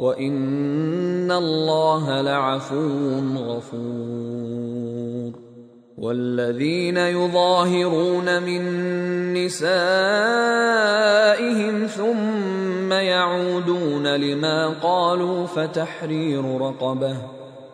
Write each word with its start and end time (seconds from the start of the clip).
وان 0.00 1.32
الله 1.32 2.20
لعفو 2.20 3.18
غفور. 3.36 5.04
والذين 5.98 6.96
يظاهرون 6.96 8.42
من 8.42 8.62
نسائهم 9.34 9.86
ثم 11.86 12.92
يعودون 12.92 14.16
لما 14.16 14.68
قالوا 14.68 15.46
فتحرير 15.46 16.60
رقبه 16.60 17.16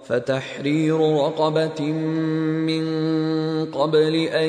فتحرير 0.05 1.01
رقبة 1.01 1.93
من 2.67 2.84
قبل 3.65 4.15
أن 4.15 4.49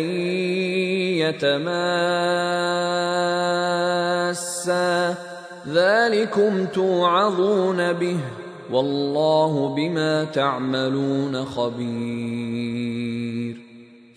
يتماسا 1.22 1.72
ذلكم 5.68 6.66
توعظون 6.66 7.94
به 7.94 8.18
والله 8.72 9.76
بما 9.76 10.24
تعملون 10.24 11.46
خبير 11.46 13.02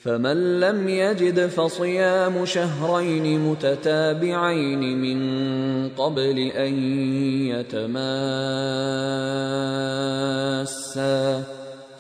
فمن 0.02 0.60
لم 0.60 0.88
يجد 0.88 1.46
فصيام 1.46 2.44
شهرين 2.44 3.40
متتابعين 3.40 5.00
من 5.00 5.88
قبل 5.88 6.38
ان 6.38 6.74
يتماسا 7.48 8.04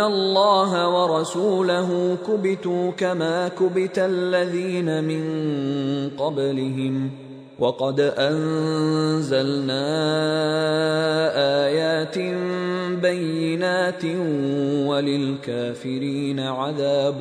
يحادون 0.00 0.12
الله 0.12 0.88
ورسوله 0.88 2.16
كبتوا 2.26 2.90
كما 2.90 3.48
كبت 3.48 3.98
الذين 3.98 5.04
من 5.04 5.24
قبلهم 6.18 7.10
وقد 7.58 8.00
أنزلنا 8.00 9.86
آيات 11.66 12.18
بينات 13.02 14.04
وللكافرين 14.88 16.40
عذاب 16.40 17.20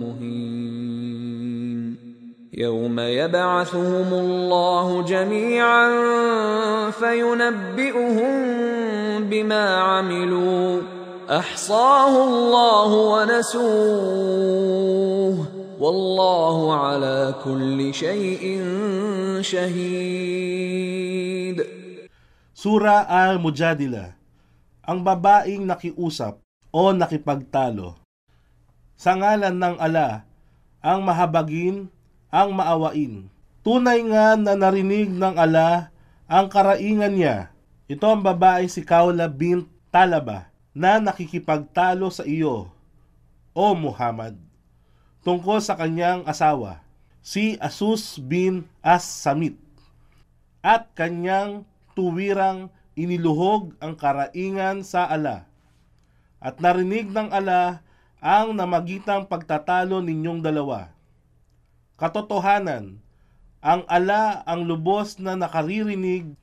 مهين. 0.00 0.64
يوم 2.54 3.00
يبعثهم 3.00 4.14
الله 4.14 5.02
جميعا 5.02 5.90
فينبئهم 6.90 8.34
بما 9.30 9.76
عملوا 9.76 10.80
احصاه 11.29 12.13
الله 12.25 12.89
ونسوه 13.13 13.59
والله 15.77 16.57
على 16.73 17.37
كل 17.45 17.93
شيء 17.93 18.43
شهيد 19.45 20.77
Sura 22.57 23.05
Al-Mujadila 23.05 24.17
Ang 24.89 25.05
babaeng 25.05 25.69
nakiusap 25.69 26.41
o 26.73 26.89
nakipagtalo. 26.91 27.93
Sa 28.97 29.13
ngalan 29.13 29.53
ng 29.53 29.77
ala, 29.77 30.25
ang 30.81 31.05
mahabagin, 31.05 31.93
ang 32.33 32.57
maawain. 32.57 33.29
Tunay 33.61 34.01
nga 34.09 34.33
na 34.33 34.57
narinig 34.57 35.13
ng 35.13 35.37
ala 35.37 35.93
ang 36.25 36.49
karaingan 36.49 37.13
niya. 37.13 37.53
Ito 37.85 38.17
ang 38.17 38.25
babae 38.25 38.65
si 38.65 38.81
Kaula 38.81 39.29
bint 39.29 39.69
Talaba 39.93 40.49
na 40.74 40.98
nakikipagtalo 40.98 42.10
sa 42.10 42.26
iyo, 42.26 42.68
O 43.54 43.70
Muhammad, 43.78 44.34
tungkol 45.22 45.62
sa 45.62 45.78
kanyang 45.78 46.26
asawa, 46.26 46.82
si 47.22 47.54
Asus 47.62 48.18
bin 48.18 48.66
As-Samit, 48.82 49.54
at 50.58 50.90
kanyang 50.98 51.62
tuwirang 51.94 52.74
iniluhog 52.98 53.78
ang 53.78 53.94
karaingan 53.94 54.82
sa 54.82 55.06
ala. 55.06 55.46
At 56.42 56.58
narinig 56.58 57.14
ng 57.14 57.30
ala 57.30 57.80
ang 58.18 58.58
namagitang 58.58 59.30
pagtatalo 59.30 60.02
ninyong 60.02 60.42
dalawa. 60.42 60.90
Katotohanan, 61.94 62.98
ang 63.62 63.86
ala 63.86 64.42
ang 64.44 64.66
lubos 64.66 65.16
na 65.22 65.38
nakaririnig, 65.38 66.34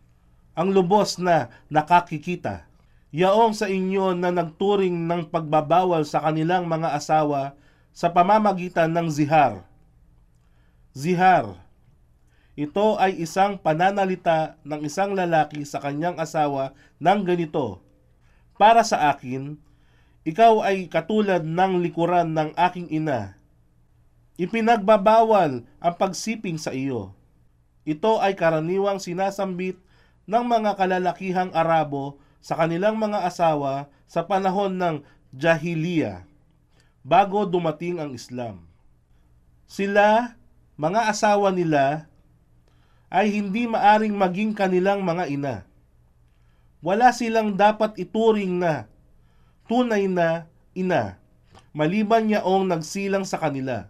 ang 0.55 0.71
lubos 0.71 1.19
na 1.19 1.51
nakakikita. 1.67 2.70
Yaong 3.11 3.51
sa 3.51 3.67
inyo 3.67 4.16
na 4.16 4.31
nagturing 4.31 4.95
ng 4.95 5.27
pagbabawal 5.27 6.07
sa 6.07 6.23
kanilang 6.23 6.63
mga 6.63 6.95
asawa 6.95 7.59
sa 7.91 8.07
pamamagitan 8.07 8.88
ng 8.88 9.11
zihar. 9.11 9.67
Zihar, 10.95 11.59
ito 12.55 12.95
ay 12.95 13.19
isang 13.19 13.59
pananalita 13.59 14.55
ng 14.63 14.88
isang 14.88 15.11
lalaki 15.11 15.67
sa 15.67 15.83
kanyang 15.83 16.16
asawa 16.23 16.72
ng 17.03 17.19
ganito. 17.27 17.83
Para 18.55 18.88
sa 18.88 19.11
akin, 19.11 19.59
ikaw 20.23 20.63
ay 20.63 20.88
katulad 20.88 21.43
ng 21.43 21.83
likuran 21.83 22.31
ng 22.31 22.55
aking 22.55 22.88
ina. 22.95 23.35
Ipinagbabawal 24.39 25.67
ang 25.67 25.95
pagsiping 25.99 26.55
sa 26.55 26.72
iyo. 26.72 27.11
Ito 27.83 28.23
ay 28.23 28.39
karaniwang 28.39 29.03
sinasambit 29.03 29.75
ng 30.31 30.43
mga 30.47 30.79
kalalakihang 30.79 31.51
Arabo 31.51 32.23
sa 32.41 32.57
kanilang 32.57 32.97
mga 32.97 33.24
asawa 33.24 33.88
sa 34.09 34.25
panahon 34.25 34.75
ng 34.75 34.96
Jahiliya 35.31 36.28
bago 37.06 37.47
dumating 37.47 38.02
ang 38.02 38.12
Islam. 38.12 38.68
Sila, 39.69 40.35
mga 40.75 41.07
asawa 41.07 41.53
nila, 41.53 42.12
ay 43.07 43.31
hindi 43.31 43.69
maaring 43.69 44.18
maging 44.18 44.52
kanilang 44.52 45.06
mga 45.06 45.26
ina. 45.32 45.55
Wala 46.82 47.14
silang 47.14 47.55
dapat 47.55 47.96
ituring 47.96 48.58
na 48.58 48.91
tunay 49.72 50.11
na 50.11 50.52
ina, 50.76 51.16
maliban 51.72 52.28
yaong 52.28 52.67
nagsilang 52.67 53.23
sa 53.23 53.40
kanila. 53.40 53.87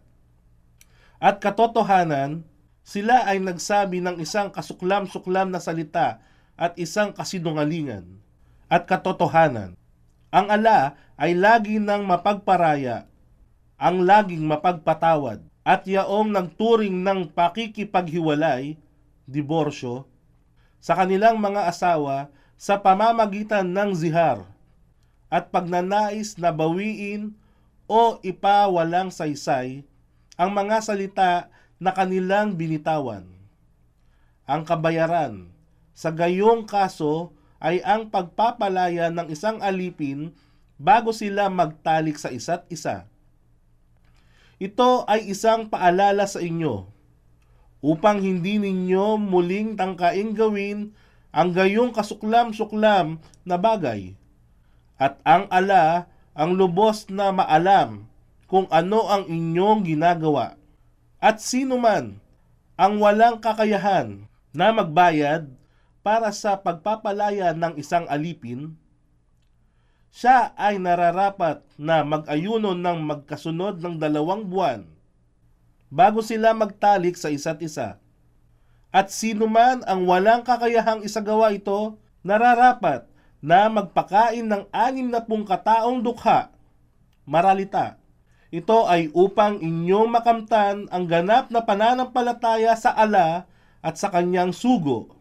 At 1.18 1.42
katotohanan, 1.42 2.45
sila 2.86 3.25
ay 3.25 3.42
nagsabi 3.42 4.01
ng 4.01 4.21
isang 4.21 4.54
kasuklam-suklam 4.54 5.50
na 5.50 5.57
salita 5.57 6.21
at 6.54 6.77
isang 6.77 7.13
kasinungalingan. 7.13 8.21
At 8.71 8.88
katotohanan, 8.88 9.75
ang 10.31 10.47
ala 10.47 10.95
ay 11.19 11.35
lagi 11.35 11.75
ng 11.75 12.07
mapagparaya, 12.07 13.03
ang 13.75 14.07
laging 14.07 14.47
mapagpatawad, 14.47 15.44
at 15.68 15.83
yaong 15.83 16.31
nagturing 16.31 17.03
ng 17.03 17.35
pakikipaghiwalay, 17.35 18.79
diborsyo, 19.27 20.07
sa 20.79 20.95
kanilang 20.95 21.35
mga 21.38 21.68
asawa 21.68 22.31
sa 22.56 22.79
pamamagitan 22.79 23.68
ng 23.69 23.91
zihar 23.91 24.47
at 25.27 25.51
pagnanais 25.51 26.39
na 26.39 26.50
bawiin 26.50 27.35
o 27.85 28.18
ipawalang 28.23 29.12
saysay 29.12 29.83
ang 30.39 30.50
mga 30.56 30.77
salita 30.81 31.31
na 31.75 31.91
kanilang 31.91 32.56
binitawan. 32.56 33.27
ang 34.51 34.68
kabayaran. 34.68 35.47
Sa 35.95 36.12
gayong 36.12 36.68
kaso 36.68 37.31
ay 37.61 37.79
ang 37.85 38.09
pagpapalaya 38.09 39.13
ng 39.13 39.29
isang 39.29 39.61
alipin 39.61 40.33
bago 40.81 41.13
sila 41.13 41.45
magtalik 41.47 42.17
sa 42.17 42.33
isa't 42.33 42.65
isa. 42.73 43.05
Ito 44.57 45.05
ay 45.05 45.29
isang 45.29 45.69
paalala 45.69 46.25
sa 46.25 46.41
inyo 46.41 46.89
upang 47.81 48.21
hindi 48.21 48.57
ninyo 48.61 49.17
muling 49.17 49.77
tangkaing 49.77 50.33
gawin 50.33 50.93
ang 51.33 51.53
gayong 51.53 51.93
kasuklam-suklam 51.93 53.21
na 53.45 53.55
bagay. 53.57 54.17
At 55.01 55.17
ang 55.25 55.49
ala 55.49 56.09
ang 56.37 56.57
lubos 56.57 57.09
na 57.09 57.33
maalam 57.33 58.05
kung 58.45 58.69
ano 58.69 59.09
ang 59.09 59.25
inyong 59.25 59.81
ginagawa. 59.85 60.57
At 61.21 61.41
sino 61.41 61.77
man 61.77 62.21
ang 62.77 62.97
walang 62.97 63.41
kakayahan 63.41 64.25
na 64.53 64.73
magbayad 64.73 65.49
para 66.01 66.33
sa 66.33 66.57
pagpapalaya 66.57 67.53
ng 67.53 67.77
isang 67.77 68.09
alipin, 68.09 68.74
siya 70.12 70.51
ay 70.59 70.75
nararapat 70.75 71.63
na 71.80 72.03
mag-ayuno 72.03 72.75
ng 72.75 73.00
magkasunod 73.07 73.80
ng 73.80 73.95
dalawang 73.95 74.44
buwan 74.44 74.83
bago 75.92 76.24
sila 76.24 76.56
magtalik 76.56 77.19
sa 77.19 77.27
isa't 77.27 77.59
isa. 77.59 78.00
At 78.92 79.12
sino 79.12 79.48
man 79.48 79.83
ang 79.88 80.07
walang 80.07 80.44
kakayahang 80.44 81.03
isagawa 81.03 81.51
ito, 81.51 82.00
nararapat 82.24 83.07
na 83.44 83.68
magpakain 83.68 84.47
ng 84.47 84.68
anim 84.71 85.07
na 85.12 85.24
pung 85.24 85.44
kataong 85.44 86.00
dukha, 86.04 86.51
maralita. 87.27 88.00
Ito 88.51 88.83
ay 88.83 89.12
upang 89.15 89.63
inyong 89.63 90.12
makamtan 90.12 90.92
ang 90.92 91.07
ganap 91.07 91.47
na 91.56 91.63
pananampalataya 91.63 92.75
sa 92.75 92.92
ala 92.92 93.47
at 93.80 93.95
sa 93.95 94.12
kanyang 94.12 94.51
sugo. 94.51 95.20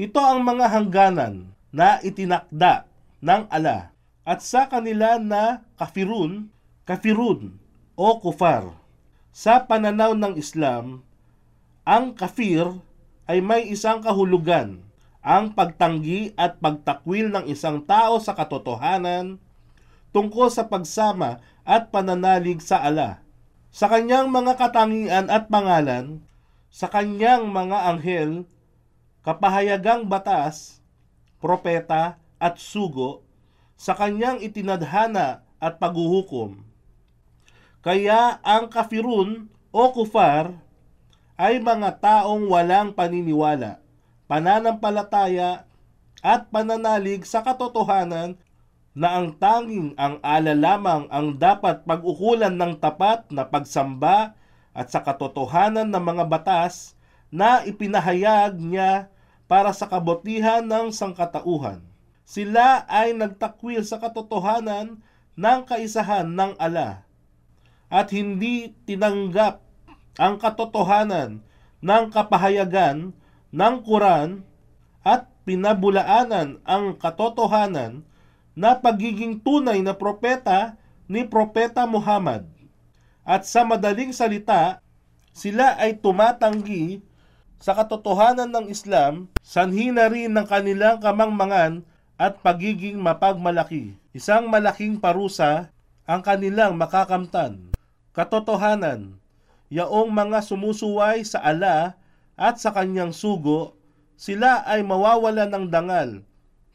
Ito 0.00 0.20
ang 0.24 0.40
mga 0.40 0.72
hangganan 0.72 1.52
na 1.68 2.00
itinakda 2.00 2.88
ng 3.20 3.44
ala 3.52 3.92
at 4.24 4.40
sa 4.40 4.64
kanila 4.64 5.20
na 5.20 5.60
kafirun, 5.76 6.48
kafirun 6.88 7.60
o 7.92 8.16
kufar. 8.16 8.72
Sa 9.36 9.60
pananaw 9.60 10.16
ng 10.16 10.40
Islam, 10.40 11.04
ang 11.84 12.16
kafir 12.16 12.68
ay 13.28 13.44
may 13.44 13.68
isang 13.68 14.00
kahulugan, 14.00 14.80
ang 15.20 15.52
pagtanggi 15.52 16.32
at 16.40 16.56
pagtakwil 16.56 17.28
ng 17.28 17.44
isang 17.52 17.84
tao 17.84 18.16
sa 18.16 18.32
katotohanan 18.32 19.36
tungkol 20.12 20.48
sa 20.48 20.68
pagsama 20.72 21.40
at 21.68 21.92
pananalig 21.92 22.64
sa 22.64 22.80
ala. 22.80 23.20
Sa 23.72 23.88
kanyang 23.88 24.28
mga 24.28 24.56
katangian 24.56 25.28
at 25.32 25.48
pangalan, 25.48 26.20
sa 26.68 26.88
kanyang 26.88 27.48
mga 27.48 27.78
anghel, 27.92 28.44
kapahayagang 29.22 30.06
batas, 30.06 30.82
propeta 31.38 32.18
at 32.42 32.58
sugo, 32.58 33.22
sa 33.78 33.94
kanyang 33.98 34.38
itinadhana 34.38 35.42
at 35.58 35.78
paghuhukom. 35.78 36.62
Kaya 37.82 38.38
ang 38.46 38.70
kafirun 38.70 39.50
o 39.74 39.82
kufar 39.90 40.54
ay 41.34 41.58
mga 41.58 41.98
taong 41.98 42.46
walang 42.46 42.94
paniniwala, 42.94 43.82
pananampalataya 44.30 45.66
at 46.22 46.46
pananalig 46.54 47.26
sa 47.26 47.42
katotohanan 47.42 48.38
na 48.94 49.18
ang 49.18 49.34
tanging 49.34 49.96
ang 49.98 50.22
ala 50.22 50.54
lamang 50.54 51.08
ang 51.10 51.34
dapat 51.34 51.82
pag-ukulan 51.82 52.52
ng 52.52 52.78
tapat 52.78 53.26
na 53.32 53.42
pagsamba 53.42 54.36
at 54.76 54.86
sa 54.92 55.00
katotohanan 55.00 55.88
ng 55.88 56.04
mga 56.04 56.24
batas 56.28 56.94
na 57.32 57.64
ipinahayag 57.64 58.60
niya 58.60 59.08
para 59.52 59.76
sa 59.76 59.84
kabutihan 59.84 60.64
ng 60.64 60.88
sangkatauhan. 60.88 61.84
Sila 62.24 62.88
ay 62.88 63.12
nagtakwil 63.12 63.84
sa 63.84 64.00
katotohanan 64.00 65.04
ng 65.36 65.60
kaisahan 65.68 66.24
ng 66.24 66.56
ala 66.56 67.04
at 67.92 68.08
hindi 68.16 68.72
tinanggap 68.88 69.60
ang 70.16 70.40
katotohanan 70.40 71.44
ng 71.84 72.04
kapahayagan 72.08 73.12
ng 73.52 73.74
Quran 73.84 74.40
at 75.04 75.28
pinabulaanan 75.44 76.64
ang 76.64 76.96
katotohanan 76.96 78.08
na 78.56 78.72
pagiging 78.80 79.36
tunay 79.36 79.84
na 79.84 79.92
propeta 79.92 80.80
ni 81.04 81.28
Propeta 81.28 81.84
Muhammad. 81.84 82.48
At 83.20 83.44
sa 83.44 83.68
madaling 83.68 84.16
salita, 84.16 84.80
sila 85.36 85.76
ay 85.76 86.00
tumatanggi 86.00 87.04
sa 87.62 87.78
katotohanan 87.78 88.50
ng 88.50 88.66
Islam, 88.74 89.30
sanhi 89.38 89.94
na 89.94 90.10
rin 90.10 90.34
ng 90.34 90.42
kanilang 90.50 90.98
kamangmangan 90.98 91.86
at 92.18 92.42
pagiging 92.42 92.98
mapagmalaki. 92.98 93.94
Isang 94.10 94.50
malaking 94.50 94.98
parusa 94.98 95.70
ang 96.02 96.26
kanilang 96.26 96.74
makakamtan. 96.74 97.70
Katotohanan, 98.10 99.14
yaong 99.70 100.10
mga 100.10 100.42
sumusuway 100.42 101.22
sa 101.22 101.38
ala 101.38 101.94
at 102.34 102.58
sa 102.58 102.74
kanyang 102.74 103.14
sugo, 103.14 103.78
sila 104.18 104.66
ay 104.66 104.82
mawawala 104.82 105.46
ng 105.46 105.70
dangal, 105.70 106.26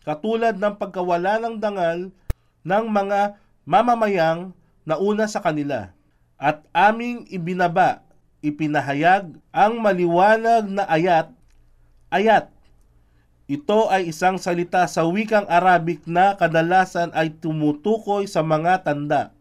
katulad 0.07 0.55
ng 0.55 0.75
pagkawala 0.79 1.35
ng 1.43 1.59
dangal 1.59 2.15
ng 2.63 2.85
mga 2.87 3.35
mamamayang 3.67 4.55
nauna 4.87 5.27
sa 5.27 5.43
kanila. 5.43 5.91
At 6.39 6.63
aming 6.71 7.27
ibinaba, 7.27 8.06
ipinahayag 8.41 9.37
ang 9.49 9.73
maliwanag 9.81 10.65
na 10.69 10.83
ayat, 10.85 11.33
ayat. 12.09 12.49
Ito 13.47 13.87
ay 13.87 14.11
isang 14.11 14.35
salita 14.35 14.83
sa 14.91 15.07
wikang 15.07 15.47
Arabic 15.47 16.03
na 16.03 16.35
kadalasan 16.35 17.15
ay 17.15 17.31
tumutukoy 17.31 18.27
sa 18.27 18.43
mga 18.43 18.83
tanda. 18.83 19.31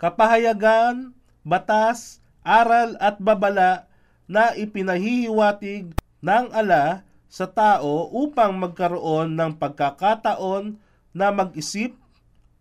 Kapahayagan, 0.00 1.12
batas, 1.44 2.24
aral 2.40 2.96
at 3.02 3.20
babala 3.20 3.90
na 4.30 4.54
ipinahihiwatig 4.54 5.92
ng 6.22 6.46
ala 6.54 7.02
sa 7.26 7.44
tao 7.50 8.08
upang 8.14 8.54
magkaroon 8.54 9.34
ng 9.34 9.58
pagkakataon 9.58 10.78
na 11.10 11.34
mag-isip, 11.34 11.92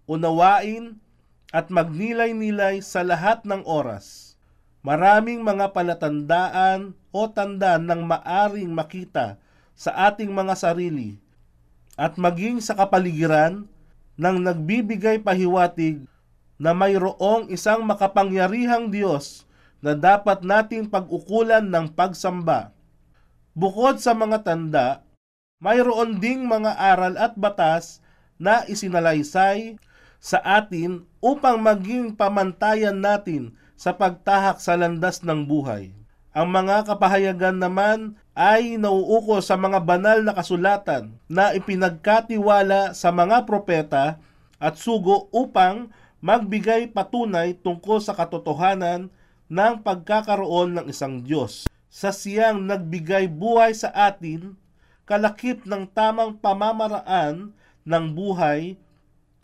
unawain, 0.09 0.97
at 1.53 1.69
magnilay-nilay 1.71 2.81
sa 2.81 3.05
lahat 3.05 3.45
ng 3.45 3.63
oras. 3.63 4.24
Maraming 4.85 5.41
mga 5.41 5.73
palatandaan 5.73 6.93
o 7.09 7.25
tanda 7.25 7.81
ng 7.81 8.05
maaring 8.05 8.69
makita 8.69 9.41
sa 9.73 10.13
ating 10.13 10.29
mga 10.29 10.53
sarili 10.53 11.17
at 11.97 12.21
maging 12.21 12.61
sa 12.61 12.77
kapaligiran 12.77 13.65
ng 14.13 14.35
nagbibigay 14.45 15.17
pahiwatig 15.25 16.05
na 16.61 16.77
mayroong 16.77 17.49
isang 17.49 17.81
makapangyarihang 17.81 18.93
Diyos 18.93 19.49
na 19.81 19.97
dapat 19.97 20.45
nating 20.45 20.85
pag-ukulan 20.93 21.65
ng 21.65 21.89
pagsamba. 21.89 22.69
Bukod 23.57 23.97
sa 23.97 24.13
mga 24.13 24.45
tanda, 24.45 25.01
mayroon 25.65 26.21
ding 26.21 26.45
mga 26.45 26.77
aral 26.77 27.17
at 27.17 27.33
batas 27.33 28.05
na 28.37 28.61
isinalaysay 28.69 29.81
sa 30.21 30.37
atin 30.45 31.09
upang 31.25 31.57
maging 31.57 32.13
pamantayan 32.13 33.01
natin 33.01 33.57
sa 33.75 33.95
pagtahak 33.95 34.59
sa 34.63 34.79
landas 34.79 35.21
ng 35.23 35.43
buhay. 35.47 35.91
Ang 36.35 36.51
mga 36.51 36.83
kapahayagan 36.83 37.55
naman 37.55 38.19
ay 38.35 38.75
nauuko 38.75 39.39
sa 39.39 39.55
mga 39.55 39.79
banal 39.87 40.19
na 40.19 40.35
kasulatan 40.35 41.15
na 41.31 41.55
ipinagkatiwala 41.55 42.91
sa 42.91 43.15
mga 43.15 43.47
propeta 43.47 44.19
at 44.59 44.75
sugo 44.75 45.31
upang 45.31 45.87
magbigay 46.19 46.91
patunay 46.91 47.55
tungkol 47.55 48.03
sa 48.03 48.11
katotohanan 48.11 49.07
ng 49.47 49.73
pagkakaroon 49.79 50.75
ng 50.75 50.85
isang 50.91 51.23
Diyos. 51.23 51.71
Sa 51.87 52.11
siyang 52.11 52.59
nagbigay 52.67 53.31
buhay 53.31 53.71
sa 53.71 53.87
atin, 53.95 54.59
kalakip 55.07 55.63
ng 55.63 55.87
tamang 55.95 56.35
pamamaraan 56.35 57.55
ng 57.87 58.05
buhay 58.11 58.75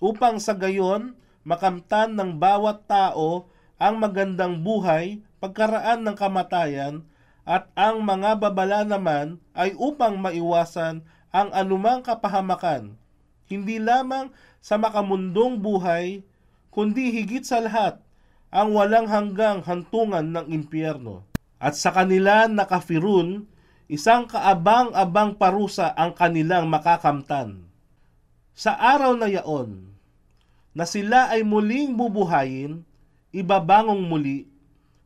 upang 0.02 0.42
sa 0.42 0.52
gayon 0.58 1.16
makamtan 1.48 2.18
ng 2.18 2.36
bawat 2.36 2.84
tao 2.90 3.48
ang 3.82 3.98
magandang 3.98 4.62
buhay 4.62 5.26
pagkaraan 5.42 6.06
ng 6.06 6.14
kamatayan 6.14 7.02
at 7.42 7.66
ang 7.74 8.06
mga 8.06 8.38
babala 8.38 8.86
naman 8.86 9.42
ay 9.58 9.74
upang 9.74 10.22
maiwasan 10.22 11.02
ang 11.34 11.50
anumang 11.50 12.06
kapahamakan, 12.06 12.94
hindi 13.50 13.82
lamang 13.82 14.30
sa 14.62 14.78
makamundong 14.78 15.58
buhay, 15.58 16.22
kundi 16.70 17.10
higit 17.10 17.42
sa 17.42 17.58
lahat 17.58 17.98
ang 18.54 18.78
walang 18.78 19.10
hanggang 19.10 19.66
hantungan 19.66 20.30
ng 20.30 20.46
impyerno. 20.54 21.26
At 21.58 21.74
sa 21.74 21.90
kanila 21.90 22.46
nakafirun, 22.46 23.50
isang 23.90 24.30
kaabang-abang 24.30 25.42
parusa 25.42 25.90
ang 25.98 26.14
kanilang 26.14 26.70
makakamtan. 26.70 27.66
Sa 28.54 28.78
araw 28.78 29.18
na 29.18 29.26
yaon, 29.26 29.90
na 30.78 30.86
sila 30.86 31.34
ay 31.34 31.42
muling 31.42 31.98
bubuhayin, 31.98 32.86
ibabangong 33.32 34.04
muli 34.04 34.48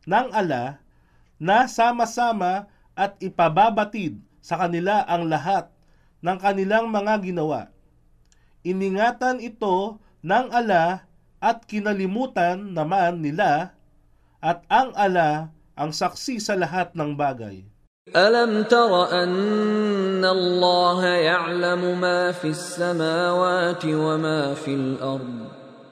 ng 0.05 0.29
ala 0.33 0.81
na 1.41 1.65
sama-sama 1.69 2.69
at 2.93 3.17
ipababatid 3.21 4.21
sa 4.41 4.57
kanila 4.61 5.01
ang 5.09 5.25
lahat 5.25 5.69
ng 6.21 6.37
kanilang 6.37 6.89
mga 6.89 7.21
ginawa. 7.21 7.69
Iningatan 8.65 9.41
ito 9.41 10.01
ng 10.25 10.47
ala 10.49 11.05
at 11.37 11.69
kinalimutan 11.69 12.73
naman 12.73 13.21
nila 13.21 13.77
at 14.41 14.65
ang 14.69 14.89
ala 14.97 15.53
ang 15.77 15.91
saksi 15.93 16.41
sa 16.41 16.57
lahat 16.57 16.93
ng 16.97 17.13
bagay. 17.13 17.61
Alam 18.13 18.69
tara 18.69 19.25
anna 19.25 20.29
Allah 20.29 20.99
ya'lamu 21.01 21.97
ma 21.97 22.29
fi 22.29 22.53
as-samawati 22.53 23.97
wa 23.97 24.13
ma 24.17 24.53
fil 24.53 25.01
ard. 25.01 25.54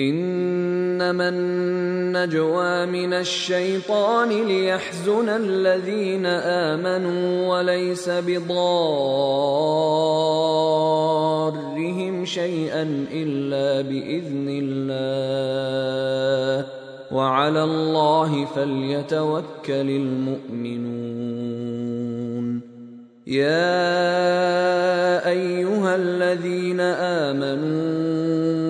إنما 0.00 1.28
النجوى 1.28 2.86
من 2.86 3.12
الشيطان 3.12 4.28
ليحزن 4.28 5.28
الذين 5.28 6.26
آمنوا 6.26 7.48
وليس 7.48 8.08
بضارهم 8.08 8.44
شيئا 12.24 13.06
إلا 13.12 13.88
بإذن 13.88 14.48
الله. 14.62 16.66
وعلى 17.12 17.64
الله 17.64 18.44
فليتوكل 18.44 19.44
المؤمنون. 19.68 21.00
يا 23.26 25.28
أيها 25.28 25.96
الذين 25.96 26.80
آمنوا 26.80 28.69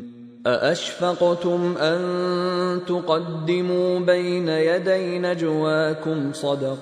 ااشفقتم 0.45 1.77
ان 1.77 2.01
تقدموا 2.87 3.99
بين 3.99 4.47
يدي 4.47 5.19
نجواكم 5.19 6.33
صدقات 6.33 6.81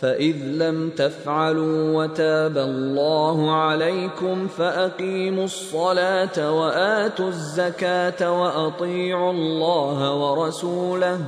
فاذ 0.00 0.36
لم 0.36 0.90
تفعلوا 0.90 2.02
وتاب 2.02 2.58
الله 2.58 3.54
عليكم 3.54 4.48
فاقيموا 4.48 5.44
الصلاه 5.44 6.58
واتوا 6.58 7.28
الزكاه 7.28 8.42
واطيعوا 8.42 9.32
الله 9.32 10.14
ورسوله 10.14 11.20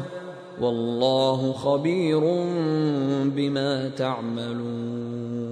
والله 0.60 1.52
خبير 1.52 2.20
بما 3.30 3.88
تعملون. 3.88 5.46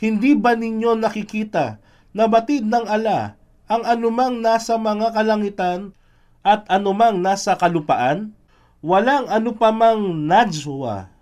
Hindi 0.00 0.32
ba 0.32 0.56
ninyo 0.56 0.96
nakikita 0.96 1.76
na 2.10 2.26
batid 2.26 2.66
ng 2.66 2.86
ala 2.86 3.38
ang 3.70 3.82
anumang 3.86 4.42
nasa 4.42 4.74
mga 4.74 5.14
kalangitan 5.14 5.94
at 6.42 6.66
anumang 6.66 7.22
nasa 7.22 7.54
kalupaan? 7.54 8.34
Walang 8.80 9.28
anupamang 9.28 10.24
najwa, 10.24 11.12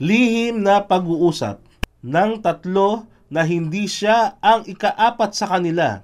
lihim 0.00 0.64
na 0.64 0.80
pag-uusap 0.80 1.60
ng 2.00 2.40
tatlo 2.40 3.04
na 3.28 3.44
hindi 3.44 3.84
siya 3.84 4.40
ang 4.40 4.64
ikaapat 4.64 5.30
sa 5.36 5.46
kanila 5.46 6.00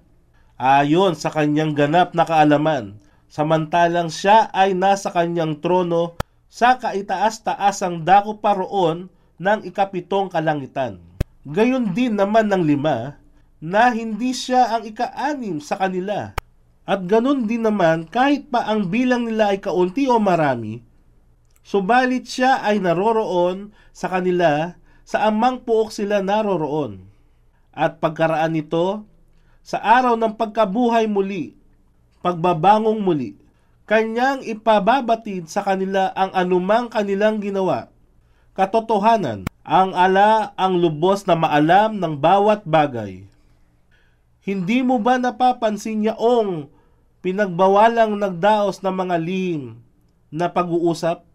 ayon 0.60 1.16
sa 1.16 1.32
kanyang 1.32 1.72
ganap 1.72 2.12
na 2.12 2.28
kaalaman 2.28 3.00
samantalang 3.28 4.08
siya 4.08 4.48
ay 4.50 4.72
nasa 4.72 5.12
kanyang 5.12 5.60
trono 5.60 6.16
sa 6.48 6.80
kaitaas-taasang 6.80 8.02
dako 8.02 8.40
pa 8.40 8.56
roon 8.56 9.12
ng 9.36 9.60
ikapitong 9.68 10.32
kalangitan. 10.32 10.98
Gayon 11.44 11.92
din 11.92 12.16
naman 12.16 12.48
ng 12.48 12.64
lima 12.64 13.20
na 13.58 13.90
hindi 13.90 14.30
siya 14.30 14.78
ang 14.78 14.86
ika-anim 14.86 15.58
sa 15.58 15.78
kanila. 15.78 16.34
At 16.88 17.04
ganun 17.04 17.44
din 17.44 17.66
naman 17.66 18.08
kahit 18.08 18.48
pa 18.48 18.64
ang 18.64 18.88
bilang 18.88 19.28
nila 19.28 19.52
ay 19.52 19.60
kaunti 19.60 20.08
o 20.08 20.16
marami, 20.16 20.80
subalit 21.60 22.24
siya 22.24 22.64
ay 22.64 22.80
naroroon 22.80 23.76
sa 23.92 24.08
kanila 24.08 24.78
sa 25.04 25.28
amang 25.28 25.60
puok 25.60 25.92
sila 25.92 26.24
naroroon. 26.24 27.04
At 27.74 28.00
pagkaraan 28.00 28.56
nito, 28.56 29.04
sa 29.60 29.78
araw 29.84 30.16
ng 30.16 30.34
pagkabuhay 30.40 31.04
muli, 31.04 31.52
pagbabangong 32.24 33.04
muli, 33.04 33.36
kanyang 33.84 34.40
ipababatid 34.40 35.48
sa 35.48 35.60
kanila 35.60 36.08
ang 36.16 36.32
anumang 36.32 36.88
kanilang 36.88 37.40
ginawa. 37.40 37.92
Katotohanan, 38.56 39.44
ang 39.62 39.92
ala 39.92 40.56
ang 40.56 40.80
lubos 40.80 41.28
na 41.28 41.36
maalam 41.36 42.00
ng 42.00 42.16
bawat 42.16 42.64
bagay. 42.64 43.28
Hindi 44.42 44.86
mo 44.86 45.02
ba 45.02 45.18
napapansin 45.18 46.06
yaong 46.06 46.70
pinagbawalang 47.20 48.14
nagdaos 48.14 48.80
ng 48.80 48.94
mga 48.94 49.16
lihim 49.18 49.62
na 50.30 50.46
pag-uusap? 50.46 51.26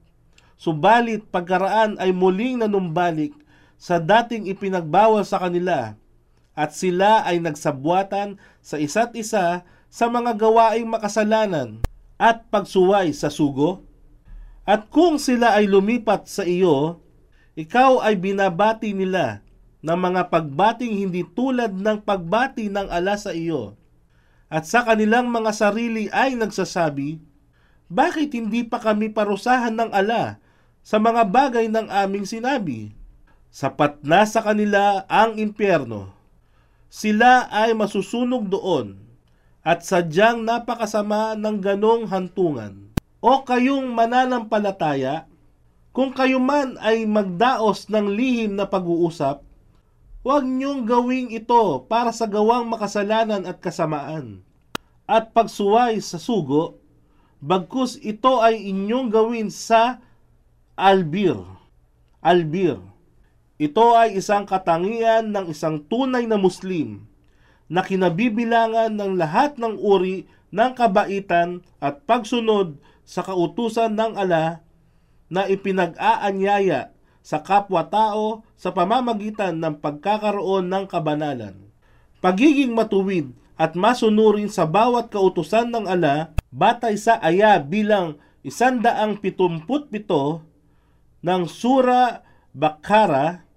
Subalit 0.55 1.27
pagkaraan 1.27 1.99
ay 1.99 2.15
muling 2.15 2.63
nanumbalik 2.63 3.35
sa 3.75 3.99
dating 3.99 4.47
ipinagbawal 4.47 5.27
sa 5.27 5.43
kanila 5.43 5.99
at 6.55 6.71
sila 6.71 7.27
ay 7.27 7.43
nagsabwatan 7.43 8.39
sa 8.63 8.79
isa't 8.79 9.11
isa 9.19 9.67
sa 9.91 10.05
mga 10.07 10.39
gawaing 10.39 10.87
makasalanan 10.87 11.83
at 12.15 12.47
pagsuway 12.47 13.11
sa 13.11 13.27
sugo? 13.27 13.83
At 14.63 14.87
kung 14.87 15.19
sila 15.19 15.59
ay 15.59 15.67
lumipat 15.67 16.31
sa 16.31 16.47
iyo, 16.47 17.03
ikaw 17.59 17.99
ay 17.99 18.15
binabati 18.15 18.95
nila 18.95 19.42
ng 19.83 19.99
mga 19.99 20.31
pagbating 20.31 20.95
hindi 20.95 21.27
tulad 21.27 21.75
ng 21.75 21.99
pagbati 22.07 22.71
ng 22.71 22.87
ala 22.87 23.19
sa 23.19 23.35
iyo. 23.35 23.75
At 24.47 24.63
sa 24.63 24.87
kanilang 24.87 25.27
mga 25.27 25.51
sarili 25.51 26.07
ay 26.09 26.39
nagsasabi, 26.39 27.19
Bakit 27.91 28.31
hindi 28.33 28.63
pa 28.63 28.79
kami 28.79 29.11
parusahan 29.11 29.75
ng 29.75 29.91
ala 29.91 30.39
sa 30.81 30.97
mga 30.97 31.27
bagay 31.27 31.67
ng 31.67 31.91
aming 31.91 32.23
sinabi? 32.23 32.95
Sapat 33.53 34.01
na 34.01 34.25
sa 34.25 34.41
kanila 34.41 35.05
ang 35.05 35.37
impyerno. 35.37 36.09
Sila 36.89 37.51
ay 37.51 37.75
masusunog 37.77 38.49
doon 38.49 38.97
at 39.61 39.85
sadyang 39.85 40.41
napakasama 40.41 41.37
ng 41.37 41.57
ganong 41.61 42.09
hantungan. 42.09 42.89
O 43.23 43.45
kayong 43.45 43.93
mananampalataya, 43.93 45.29
kung 45.93 46.11
kayo 46.11 46.41
man 46.41 46.75
ay 46.81 47.05
magdaos 47.05 47.87
ng 47.87 48.11
lihim 48.11 48.57
na 48.57 48.65
pag-uusap, 48.65 49.45
huwag 50.23 50.47
niyong 50.47 50.87
gawing 50.87 51.35
ito 51.35 51.83
para 51.91 52.15
sa 52.15 52.25
gawang 52.31 52.71
makasalanan 52.71 53.43
at 53.43 53.59
kasamaan. 53.59 54.39
At 55.03 55.35
pagsuway 55.35 55.99
sa 55.99 56.15
sugo, 56.15 56.79
bagkus 57.43 57.99
ito 57.99 58.39
ay 58.39 58.71
inyong 58.71 59.11
gawin 59.11 59.51
sa 59.51 59.99
albir. 60.79 61.35
Albir. 62.23 62.79
Ito 63.59 63.99
ay 63.99 64.15
isang 64.15 64.47
katangian 64.47 65.27
ng 65.35 65.51
isang 65.51 65.83
tunay 65.91 66.23
na 66.23 66.39
Muslim 66.39 67.03
na 67.67 67.83
kinabibilangan 67.83 68.95
ng 68.95 69.19
lahat 69.19 69.59
ng 69.59 69.75
uri 69.75 70.23
ng 70.55 70.71
kabaitan 70.71 71.67
at 71.83 72.07
pagsunod 72.07 72.79
sa 73.03 73.27
kautusan 73.27 73.91
ng 73.99 74.15
ala 74.15 74.63
na 75.27 75.51
ipinag-aanyaya 75.51 76.92
sa 77.23 77.39
kapwa-tao 77.39 78.43
sa 78.59 78.75
pamamagitan 78.75 79.55
ng 79.57 79.79
pagkakaroon 79.79 80.67
ng 80.67 80.85
kabanalan. 80.91 81.55
Pagiging 82.19 82.75
matuwid 82.75 83.31
at 83.55 83.79
masunurin 83.79 84.51
sa 84.51 84.67
bawat 84.67 85.07
kautusan 85.07 85.71
ng 85.71 85.87
ala 85.87 86.35
batay 86.51 86.99
sa 86.99 87.17
aya 87.23 87.57
bilang 87.63 88.19
isandaang 88.43 89.23
pitumput-pito 89.23 90.43
ng 91.23 91.43
Sura 91.47 92.27
Bakara, 92.51 93.47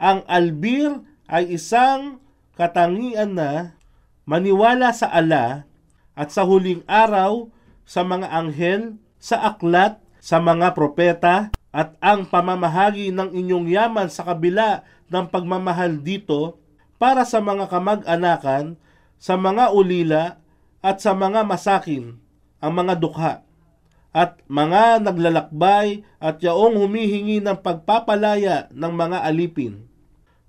ang 0.00 0.24
albir 0.24 1.02
ay 1.28 1.58
isang 1.58 2.22
katangian 2.56 3.36
na 3.36 3.76
maniwala 4.24 4.94
sa 4.94 5.10
ala 5.10 5.68
at 6.14 6.30
sa 6.30 6.46
huling 6.46 6.86
araw 6.86 7.50
sa 7.84 8.06
mga 8.06 8.30
anghel, 8.30 8.96
sa 9.18 9.50
aklat, 9.50 9.98
sa 10.22 10.38
mga 10.38 10.72
propeta, 10.72 11.50
at 11.70 11.94
ang 12.02 12.26
pamamahagi 12.26 13.14
ng 13.14 13.30
inyong 13.30 13.66
yaman 13.70 14.08
sa 14.10 14.26
kabila 14.26 14.82
ng 15.06 15.26
pagmamahal 15.30 16.02
dito 16.02 16.58
para 16.98 17.22
sa 17.22 17.38
mga 17.38 17.70
kamag-anakan, 17.70 18.74
sa 19.16 19.38
mga 19.38 19.70
ulila, 19.70 20.42
at 20.80 20.98
sa 20.98 21.12
mga 21.12 21.44
masakin, 21.44 22.16
ang 22.58 22.72
mga 22.72 22.94
dukha, 22.96 23.44
at 24.10 24.40
mga 24.50 25.04
naglalakbay 25.06 26.02
at 26.18 26.42
yaong 26.42 26.74
humihingi 26.74 27.38
ng 27.38 27.62
pagpapalaya 27.62 28.66
ng 28.74 28.92
mga 28.92 29.22
alipin. 29.22 29.86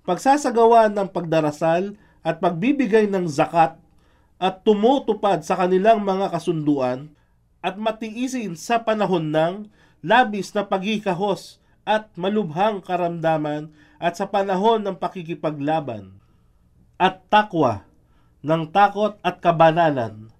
Pagsasagawa 0.02 0.90
ng 0.90 1.08
pagdarasal 1.14 1.94
at 2.26 2.42
pagbibigay 2.42 3.06
ng 3.06 3.30
zakat 3.30 3.78
at 4.42 4.66
tumutupad 4.66 5.46
sa 5.46 5.54
kanilang 5.54 6.02
mga 6.02 6.34
kasunduan 6.34 7.14
at 7.62 7.78
matiisin 7.78 8.58
sa 8.58 8.82
panahon 8.82 9.30
ng 9.30 9.70
labis 10.02 10.50
na 10.52 10.66
pagkikahos 10.66 11.62
at 11.86 12.10
malubhang 12.18 12.82
karamdaman 12.82 13.70
at 14.02 14.18
sa 14.18 14.26
panahon 14.26 14.82
ng 14.82 14.98
pakikipaglaban 14.98 16.18
at 16.98 17.22
takwa 17.30 17.86
ng 18.42 18.70
takot 18.74 19.18
at 19.22 19.38
kabanalan 19.38 20.30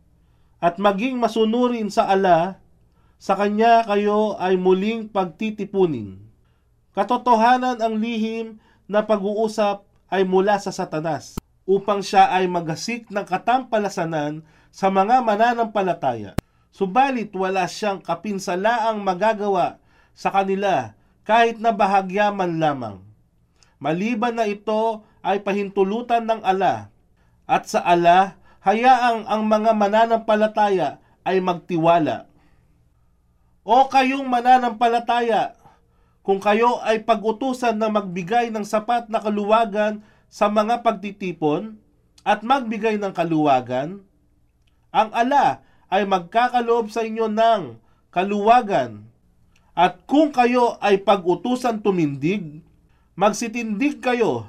at 0.62 0.78
maging 0.78 1.18
masunurin 1.18 1.90
sa 1.90 2.10
ala 2.10 2.58
sa 3.22 3.38
kanya 3.38 3.86
kayo 3.86 4.34
ay 4.42 4.58
muling 4.58 5.06
pagtitipunin. 5.06 6.18
Katotohanan 6.90 7.78
ang 7.78 7.98
lihim 8.02 8.58
na 8.90 9.06
pag-uusap 9.06 9.86
ay 10.10 10.26
mula 10.26 10.58
sa 10.58 10.74
satanas 10.74 11.38
upang 11.62 12.02
siya 12.02 12.34
ay 12.34 12.50
magasik 12.50 13.06
ng 13.14 13.22
katampalasanan 13.22 14.42
sa 14.74 14.90
mga 14.90 15.22
mananampalataya 15.22 16.34
Subalit 16.72 17.28
wala 17.36 17.68
siyang 17.68 18.00
kapinsalaang 18.00 19.04
magagawa 19.04 19.76
sa 20.16 20.32
kanila 20.32 20.96
kahit 21.22 21.60
na 21.60 21.70
bahagya 21.70 22.32
man 22.32 22.56
lamang. 22.56 23.04
Maliban 23.76 24.40
na 24.40 24.48
ito 24.48 25.04
ay 25.20 25.44
pahintulutan 25.44 26.24
ng 26.24 26.40
ala 26.40 26.88
at 27.44 27.68
sa 27.68 27.84
ala 27.84 28.40
hayaang 28.64 29.28
ang 29.28 29.42
mga 29.44 29.76
mananampalataya 29.76 31.02
ay 31.28 31.44
magtiwala. 31.44 32.30
O 33.62 33.86
kayong 33.86 34.26
mananampalataya, 34.26 35.54
kung 36.22 36.38
kayo 36.38 36.78
ay 36.82 37.02
pagutusan 37.02 37.78
na 37.78 37.90
magbigay 37.90 38.50
ng 38.50 38.66
sapat 38.66 39.10
na 39.10 39.18
kaluwagan 39.22 40.02
sa 40.30 40.48
mga 40.48 40.82
pagtitipon 40.82 41.78
at 42.22 42.42
magbigay 42.46 42.98
ng 42.98 43.10
kaluwagan, 43.10 44.02
ang 44.94 45.10
ala 45.14 45.62
ay 45.92 46.08
magkakaloob 46.08 46.88
sa 46.88 47.04
inyo 47.04 47.28
ng 47.28 47.76
kaluwagan. 48.08 49.04
At 49.76 50.08
kung 50.08 50.32
kayo 50.32 50.80
ay 50.80 51.04
pag-utusan 51.04 51.84
tumindig, 51.84 52.64
magsitindig 53.12 54.00
kayo. 54.00 54.48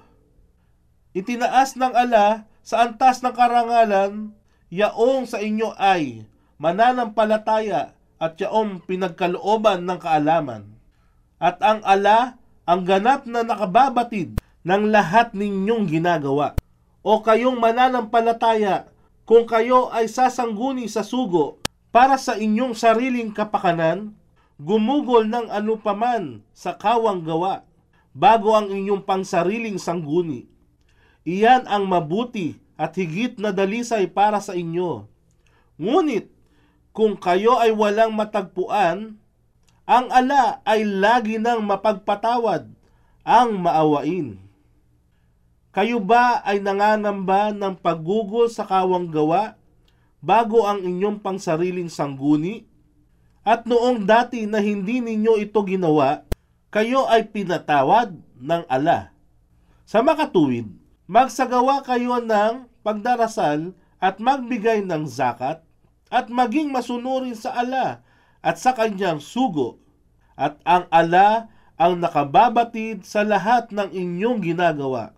Itinaas 1.11 1.75
ng 1.75 1.91
ala 1.91 2.47
sa 2.63 2.87
antas 2.87 3.19
ng 3.19 3.35
karangalan, 3.35 4.31
yaong 4.71 5.27
sa 5.27 5.43
inyo 5.43 5.75
ay 5.75 6.23
mananampalataya 6.55 7.91
at 8.23 8.39
yaong 8.39 8.79
pinagkalooban 8.87 9.83
ng 9.83 9.99
kaalaman. 9.99 10.63
At 11.43 11.59
ang 11.59 11.83
ala 11.83 12.39
ang 12.63 12.87
ganap 12.87 13.27
na 13.27 13.43
nakababatid 13.43 14.39
ng 14.63 14.83
lahat 14.87 15.35
ninyong 15.35 15.91
ginagawa. 15.91 16.55
O 17.03 17.19
kayong 17.19 17.59
mananampalataya 17.59 18.87
kung 19.23 19.47
kayo 19.47 19.87
ay 19.95 20.11
sasangguni 20.11 20.91
sa 20.91 21.03
sugo 21.03 21.63
para 21.95 22.19
sa 22.19 22.35
inyong 22.35 22.75
sariling 22.75 23.31
kapakanan, 23.31 24.11
gumugol 24.59 25.23
ng 25.23 25.47
anupaman 25.47 26.43
sa 26.51 26.75
kawang 26.75 27.23
gawa 27.23 27.63
bago 28.11 28.53
ang 28.53 28.67
inyong 28.69 29.07
pangsariling 29.07 29.79
sangguni. 29.79 30.45
Iyan 31.23 31.65
ang 31.71 31.87
mabuti 31.87 32.59
at 32.75 32.99
higit 32.99 33.39
na 33.39 33.55
dalisay 33.55 34.11
para 34.11 34.43
sa 34.43 34.51
inyo. 34.51 35.07
Ngunit, 35.79 36.27
kung 36.91 37.15
kayo 37.17 37.57
ay 37.57 37.71
walang 37.73 38.13
matagpuan, 38.13 39.17
ang 39.87 40.07
ala 40.11 40.59
ay 40.67 40.83
lagi 40.83 41.39
nang 41.39 41.63
mapagpatawad 41.63 42.69
ang 43.23 43.49
maawain. 43.55 44.42
Kayo 45.73 45.97
ba 45.97 46.37
ay 46.45 46.61
nanganamba 46.61 47.49
ng 47.49 47.81
paggugol 47.81 48.45
sa 48.45 48.61
kawang 48.61 49.09
gawa 49.09 49.57
bago 50.21 50.69
ang 50.69 50.85
inyong 50.85 51.17
pangsariling 51.17 51.89
sangguni? 51.89 52.69
At 53.41 53.65
noong 53.65 54.05
dati 54.05 54.45
na 54.45 54.61
hindi 54.61 55.01
ninyo 55.01 55.41
ito 55.41 55.57
ginawa, 55.65 56.29
kayo 56.69 57.09
ay 57.09 57.25
pinatawad 57.25 58.13
ng 58.37 58.63
ala. 58.69 59.17
Sa 59.89 60.05
makatuwid, 60.05 60.69
magsagawa 61.09 61.81
kayo 61.81 62.21
ng 62.21 62.69
pagdarasal 62.85 63.73
at 63.97 64.21
magbigay 64.21 64.85
ng 64.85 65.09
zakat 65.09 65.65
at 66.13 66.29
maging 66.29 66.69
masunurin 66.69 67.33
sa 67.33 67.49
ala 67.49 68.05
at 68.45 68.61
sa 68.61 68.77
kanyang 68.77 69.17
sugo 69.17 69.81
at 70.37 70.53
ang 70.69 70.85
ala 70.93 71.49
ang 71.81 71.97
nakababatid 71.97 73.01
sa 73.01 73.25
lahat 73.25 73.73
ng 73.73 73.89
inyong 73.89 74.37
ginagawa 74.37 75.17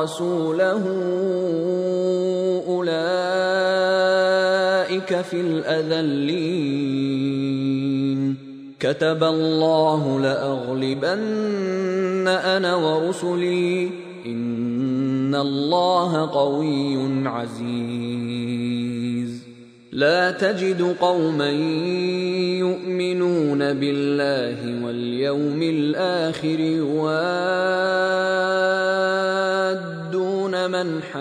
ورسوله 0.00 0.84
أولئك 2.68 3.00
في 5.20 5.40
الأذلين. 5.40 7.00
كتب 8.80 9.24
الله 9.24 10.20
لأغلبن 10.20 12.28
أنا 12.28 12.76
ورسلي. 12.76 13.90
إن 14.26 15.34
الله 15.34 16.30
قوي 16.30 17.28
عزيز. 17.28 19.40
لا 19.92 20.30
تجد 20.30 20.96
قوما 21.00 21.50
يؤمنون 22.58 23.58
بالله 23.58 24.86
واليوم 24.86 25.62
الآخر 25.62 26.60
يوادون 26.60 28.49
من 30.82 31.02
حاد 31.02 31.20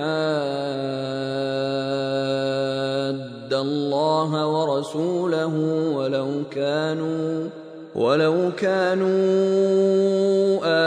الله 3.54 4.48
ورسوله 4.48 5.54
ولو 5.93 6.43
كانوا 6.52 7.50
ولو 7.95 8.52
كانوا 8.58 9.10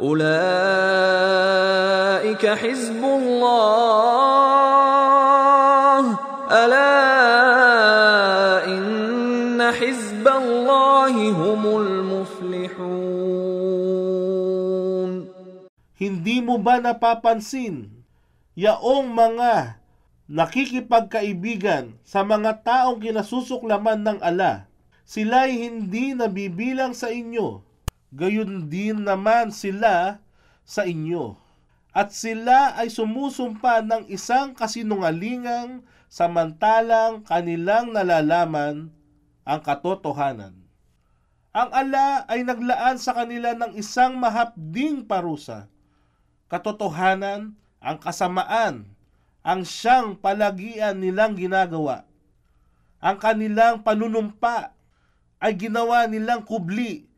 اولئك 0.00 0.34
حزب 2.46 3.04
الله 3.04 4.24
الا 6.50 6.92
ان 8.66 9.62
حزب 9.72 10.28
الله 10.28 11.30
هم 11.30 11.62
المفلحون 11.66 13.14
Hindi 15.94 16.42
mo 16.42 16.58
ba 16.58 16.82
napapansin 16.82 17.88
yaong 18.58 19.08
mga 19.14 19.78
nakikipagkaibigan 20.28 21.96
sa 22.02 22.26
mga 22.26 22.60
taong 22.66 22.98
kinasusuklaman 23.00 24.02
ng 24.02 24.18
ala, 24.20 24.66
sila'y 25.06 25.64
hindi 25.68 26.12
nabibilang 26.12 26.92
sa 26.96 27.08
inyo, 27.12 27.62
gayon 28.13 28.69
din 28.69 29.05
naman 29.05 29.53
sila 29.53 30.21
sa 30.65 30.85
inyo. 30.85 31.37
At 31.89 32.13
sila 32.13 32.77
ay 32.77 32.93
sumusumpa 32.93 33.81
ng 33.81 34.03
isang 34.13 34.53
kasinungalingang 34.53 35.81
samantalang 36.05 37.25
kanilang 37.25 37.89
nalalaman 37.93 38.93
ang 39.41 39.61
katotohanan. 39.65 40.53
Ang 41.49 41.69
ala 41.73 42.29
ay 42.29 42.45
naglaan 42.45 43.01
sa 43.01 43.17
kanila 43.17 43.57
ng 43.57 43.73
isang 43.73 44.21
mahapding 44.21 45.01
parusa. 45.09 45.65
Katotohanan, 46.45 47.57
ang 47.81 47.97
kasamaan, 47.97 48.85
ang 49.41 49.61
siyang 49.65 50.13
palagian 50.13 51.01
nilang 51.01 51.33
ginagawa. 51.33 52.05
Ang 53.01 53.17
kanilang 53.17 53.81
panunumpa 53.81 54.77
ay 55.41 55.57
ginawa 55.57 56.05
nilang 56.05 56.45
kubli 56.45 57.08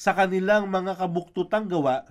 sa 0.00 0.16
kanilang 0.16 0.72
mga 0.72 0.96
kabuktutang 0.96 1.68
gawa, 1.68 2.08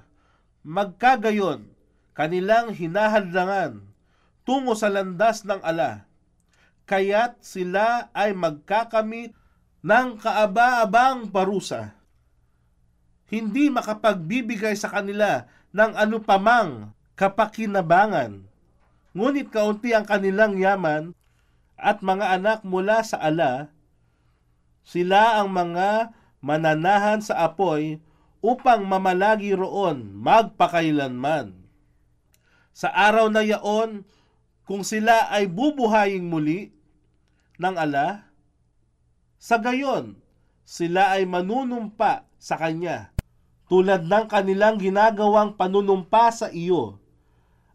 magkagayon 0.61 1.73
kanilang 2.13 2.69
hinahadlangan 2.69 3.81
tungo 4.45 4.77
sa 4.77 4.93
landas 4.93 5.41
ng 5.41 5.57
ala. 5.65 6.05
Kaya't 6.85 7.41
sila 7.41 8.13
ay 8.13 8.37
magkakamit 8.37 9.33
ng 9.81 10.07
kaaba-abang 10.21 11.33
parusa. 11.33 11.97
Hindi 13.25 13.73
makapagbibigay 13.73 14.77
sa 14.77 14.93
kanila 14.93 15.49
ng 15.73 15.97
anupamang 15.97 16.93
kapakinabangan. 17.17 18.45
Ngunit 19.17 19.49
kaunti 19.49 19.97
ang 19.97 20.05
kanilang 20.05 20.61
yaman 20.61 21.17
at 21.73 22.05
mga 22.05 22.37
anak 22.37 22.59
mula 22.61 23.01
sa 23.01 23.17
ala, 23.17 23.73
sila 24.85 25.41
ang 25.41 25.49
mga 25.49 26.13
mananahan 26.39 27.19
sa 27.19 27.47
apoy 27.47 27.99
upang 28.39 28.87
mamalagi 28.87 29.55
roon 29.55 30.15
magpakailanman. 30.15 31.55
Sa 32.71 32.87
araw 32.91 33.27
na 33.27 33.43
yaon, 33.43 34.07
kung 34.63 34.87
sila 34.87 35.27
ay 35.27 35.51
bubuhayin 35.51 36.23
muli 36.23 36.71
ng 37.59 37.75
ala, 37.75 38.31
sa 39.39 39.59
gayon, 39.59 40.19
sila 40.63 41.15
ay 41.15 41.27
manunumpa 41.27 42.27
sa 42.39 42.55
Kanya 42.55 43.11
tulad 43.69 44.09
ng 44.09 44.25
kanilang 44.25 44.81
ginagawang 44.81 45.53
panunumpa 45.53 46.33
sa 46.33 46.49
iyo. 46.49 46.97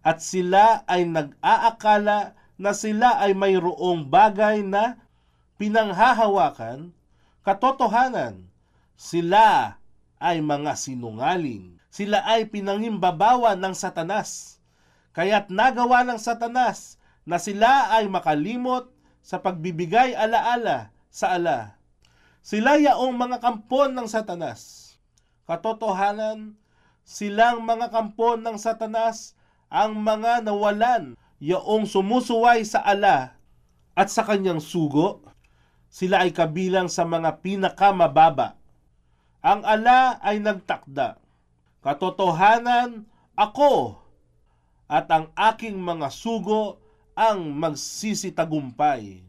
At 0.05 0.21
sila 0.21 0.83
ay 0.91 1.07
nag-aakala 1.07 2.35
na 2.59 2.73
sila 2.75 3.23
ay 3.23 3.33
mayroong 3.33 4.11
bagay 4.11 4.67
na 4.67 5.01
pinanghahawakan, 5.57 6.93
katotohanan, 7.47 8.51
sila 9.05 9.77
ay 10.17 10.41
mga 10.41 10.73
sinungaling. 10.81 11.77
Sila 11.93 12.25
ay 12.25 12.49
pinangimbabawan 12.49 13.61
ng 13.61 13.77
satanas. 13.77 14.57
Kaya't 15.13 15.53
nagawa 15.53 16.09
ng 16.09 16.17
satanas 16.17 16.97
na 17.29 17.37
sila 17.37 17.93
ay 17.93 18.09
makalimot 18.09 18.89
sa 19.21 19.45
pagbibigay 19.45 20.17
alaala 20.17 20.89
sa 21.13 21.37
ala. 21.37 21.77
Sila 22.41 22.81
yaong 22.81 23.13
mga 23.13 23.45
kampon 23.45 23.93
ng 23.93 24.09
satanas. 24.09 24.97
Katotohanan, 25.45 26.57
silang 27.05 27.61
mga 27.61 27.93
kampon 27.93 28.41
ng 28.41 28.57
satanas 28.57 29.37
ang 29.69 30.01
mga 30.01 30.49
nawalan 30.49 31.13
yaong 31.45 31.85
sumusuway 31.85 32.65
sa 32.65 32.81
ala 32.81 33.37
at 33.93 34.09
sa 34.09 34.25
kanyang 34.25 34.65
sugo. 34.65 35.21
Sila 35.93 36.25
ay 36.25 36.33
kabilang 36.33 36.89
sa 36.89 37.05
mga 37.05 37.45
pinakamababa. 37.45 38.64
Ang 39.45 39.61
ala 39.61 40.17
ay 40.25 40.41
nagtakda. 40.41 41.21
Katotohanan, 41.85 43.05
ako 43.37 44.01
at 44.89 45.05
ang 45.13 45.29
aking 45.37 45.77
mga 45.77 46.09
sugo 46.09 46.81
ang 47.13 47.53
magsisitagumpay. 47.53 49.21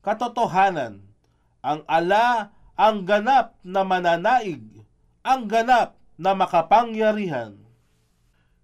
Katotohanan, 0.00 1.04
ang 1.60 1.84
ala 1.84 2.56
ang 2.80 3.04
ganap 3.04 3.60
na 3.60 3.84
mananaig, 3.84 4.64
ang 5.20 5.44
ganap 5.44 6.00
na 6.16 6.32
makapangyarihan. 6.32 7.60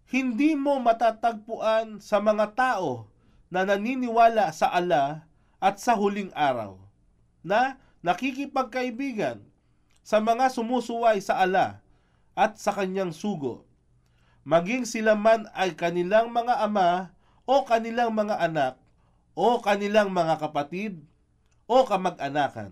Hindi 0.09 0.57
mo 0.57 0.81
matatagpuan 0.81 2.01
sa 2.01 2.17
mga 2.17 2.57
tao 2.57 3.13
na 3.53 3.69
naniniwala 3.69 4.49
sa 4.57 4.73
ala 4.73 5.29
at 5.61 5.77
sa 5.77 5.93
huling 5.93 6.33
araw 6.33 6.81
na 7.45 7.77
nakikipagkaibigan 8.01 9.45
sa 10.07 10.23
mga 10.23 10.55
sumusuway 10.55 11.19
sa 11.19 11.43
ala 11.43 11.83
at 12.39 12.55
sa 12.63 12.71
kanyang 12.71 13.11
sugo. 13.11 13.67
Maging 14.47 14.87
sila 14.87 15.19
man 15.19 15.51
ay 15.51 15.75
kanilang 15.75 16.31
mga 16.31 16.63
ama 16.63 17.11
o 17.43 17.67
kanilang 17.67 18.15
mga 18.15 18.39
anak 18.39 18.79
o 19.35 19.59
kanilang 19.59 20.15
mga 20.15 20.39
kapatid 20.39 21.03
o 21.67 21.83
kamag-anakan. 21.83 22.71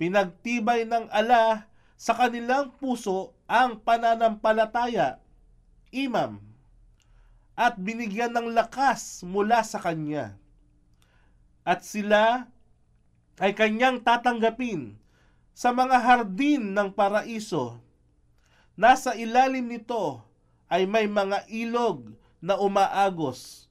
Pinagtibay 0.00 0.88
ng 0.88 1.12
ala 1.12 1.68
sa 2.00 2.16
kanilang 2.16 2.72
puso 2.80 3.36
ang 3.44 3.84
pananampalataya, 3.84 5.20
imam, 5.92 6.40
at 7.52 7.76
binigyan 7.76 8.32
ng 8.32 8.56
lakas 8.56 9.20
mula 9.28 9.60
sa 9.60 9.76
kanya. 9.76 10.40
At 11.68 11.84
sila 11.84 12.48
ay 13.36 13.52
kanyang 13.52 14.00
tatanggapin 14.00 15.03
sa 15.54 15.70
mga 15.70 16.02
hardin 16.02 16.74
ng 16.74 16.90
paraiso. 16.90 17.78
Nasa 18.74 19.14
ilalim 19.14 19.70
nito 19.70 20.26
ay 20.66 20.84
may 20.90 21.06
mga 21.06 21.46
ilog 21.46 22.10
na 22.42 22.58
umaagos. 22.58 23.70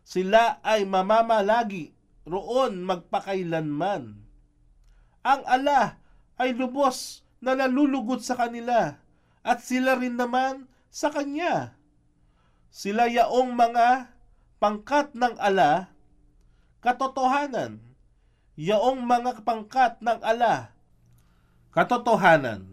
Sila 0.00 0.58
ay 0.64 0.88
mamamalagi 0.88 1.92
roon 2.24 2.82
magpakailanman. 2.82 4.16
Ang 5.20 5.42
ala 5.44 6.00
ay 6.40 6.56
lubos 6.56 7.20
na 7.44 7.52
nalulugod 7.52 8.24
sa 8.24 8.34
kanila 8.34 8.96
at 9.44 9.58
sila 9.60 10.00
rin 10.00 10.16
naman 10.16 10.64
sa 10.88 11.12
kanya. 11.12 11.76
Sila 12.72 13.10
yaong 13.10 13.52
mga 13.52 14.08
pangkat 14.56 15.12
ng 15.12 15.36
ala, 15.36 15.92
katotohanan. 16.80 17.82
Yaong 18.60 19.04
mga 19.04 19.40
pangkat 19.44 20.00
ng 20.04 20.20
ala, 20.20 20.72
katotohanan. 21.70 22.66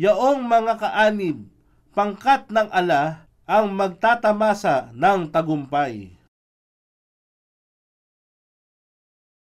Yaong 0.00 0.46
mga 0.46 0.80
kaanib, 0.80 1.44
pangkat 1.92 2.48
ng 2.48 2.70
ala, 2.70 3.26
ang 3.44 3.74
magtatamasa 3.74 4.94
ng 4.94 5.28
tagumpay. 5.28 6.19